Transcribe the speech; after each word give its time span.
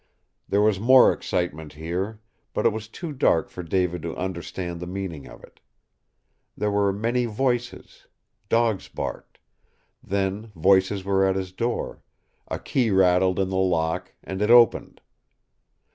There 0.49 0.63
was 0.63 0.79
more 0.79 1.13
excitement 1.13 1.73
here, 1.73 2.21
but 2.55 2.65
it 2.65 2.73
was 2.73 2.87
too 2.87 3.13
dark 3.13 3.51
for 3.51 3.61
David 3.61 4.01
to 4.01 4.17
understand 4.17 4.79
the 4.79 4.87
meaning 4.87 5.27
of 5.27 5.43
it. 5.43 5.59
There 6.57 6.71
were 6.71 6.91
many 6.91 7.27
voices; 7.27 8.07
dogs 8.49 8.87
barked. 8.87 9.37
Then 10.01 10.47
voices 10.55 11.03
were 11.03 11.23
at 11.23 11.35
his 11.35 11.51
door, 11.51 12.01
a 12.47 12.57
key 12.57 12.89
rattled 12.89 13.37
in 13.37 13.49
the 13.49 13.57
lock, 13.57 14.11
and 14.23 14.41
it 14.41 14.49
opened. 14.49 15.01